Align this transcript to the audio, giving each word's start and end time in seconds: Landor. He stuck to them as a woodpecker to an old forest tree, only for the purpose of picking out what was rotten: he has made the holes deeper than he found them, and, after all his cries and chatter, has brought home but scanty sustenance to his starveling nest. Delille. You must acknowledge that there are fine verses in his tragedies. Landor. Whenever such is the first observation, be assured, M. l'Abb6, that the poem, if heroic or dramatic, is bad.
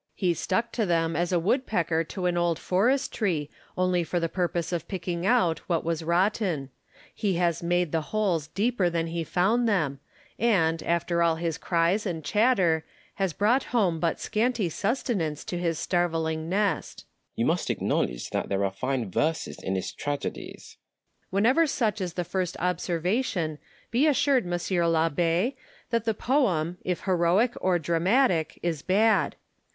Landor. 0.01 0.15
He 0.19 0.33
stuck 0.33 0.71
to 0.71 0.85
them 0.87 1.15
as 1.15 1.31
a 1.31 1.37
woodpecker 1.37 2.03
to 2.05 2.25
an 2.25 2.35
old 2.35 2.57
forest 2.57 3.13
tree, 3.13 3.51
only 3.77 4.03
for 4.03 4.19
the 4.19 4.27
purpose 4.27 4.71
of 4.71 4.87
picking 4.87 5.27
out 5.27 5.59
what 5.69 5.83
was 5.83 6.03
rotten: 6.03 6.71
he 7.13 7.35
has 7.35 7.61
made 7.61 7.91
the 7.91 8.01
holes 8.09 8.47
deeper 8.47 8.89
than 8.89 9.05
he 9.05 9.23
found 9.23 9.69
them, 9.69 9.99
and, 10.39 10.81
after 10.81 11.21
all 11.21 11.35
his 11.35 11.59
cries 11.59 12.07
and 12.07 12.25
chatter, 12.25 12.83
has 13.21 13.31
brought 13.31 13.65
home 13.65 13.99
but 13.99 14.19
scanty 14.19 14.69
sustenance 14.69 15.43
to 15.45 15.59
his 15.59 15.77
starveling 15.77 16.49
nest. 16.49 17.05
Delille. 17.05 17.45
You 17.45 17.45
must 17.45 17.69
acknowledge 17.69 18.31
that 18.31 18.49
there 18.49 18.65
are 18.65 18.71
fine 18.71 19.07
verses 19.11 19.59
in 19.61 19.75
his 19.75 19.91
tragedies. 19.93 20.77
Landor. 21.25 21.27
Whenever 21.29 21.67
such 21.67 22.01
is 22.01 22.13
the 22.13 22.23
first 22.23 22.57
observation, 22.57 23.59
be 23.91 24.07
assured, 24.07 24.45
M. 24.45 24.49
l'Abb6, 24.53 25.53
that 25.91 26.05
the 26.05 26.15
poem, 26.15 26.79
if 26.81 27.01
heroic 27.03 27.53
or 27.61 27.77
dramatic, 27.77 28.57
is 28.63 28.81
bad. 28.81 29.35